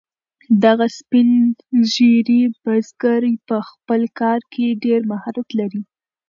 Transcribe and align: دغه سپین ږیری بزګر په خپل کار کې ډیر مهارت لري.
دغه 0.63 0.87
سپین 0.97 1.29
ږیری 1.91 2.41
بزګر 2.63 3.23
په 3.47 3.57
خپل 3.69 4.01
کار 4.19 4.39
کې 4.53 4.65
ډیر 4.83 5.01
مهارت 5.11 5.47
لري. 5.59 5.81